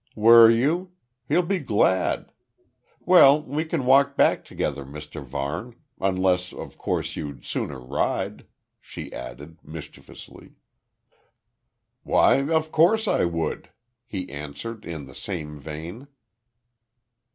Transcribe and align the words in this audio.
"Were 0.15 0.49
you? 0.49 0.93
He'll 1.27 1.43
be 1.45 1.59
glad. 1.59 2.31
Well, 3.01 3.39
we 3.43 3.63
can 3.65 3.85
walk 3.85 4.17
back 4.17 4.43
together, 4.43 4.83
Mr 4.83 5.23
Varne 5.23 5.75
unless, 5.99 6.53
of 6.53 6.75
course, 6.79 7.15
you'd 7.15 7.45
sooner 7.45 7.79
ride," 7.79 8.47
she 8.81 9.13
added, 9.13 9.59
mischievously. 9.63 10.53
"Why 12.01 12.37
of 12.49 12.71
course 12.71 13.07
I 13.07 13.25
would," 13.25 13.69
he 14.07 14.27
answered, 14.31 14.85
in 14.85 15.05
the 15.05 15.13
same 15.13 15.59
vein. 15.59 16.07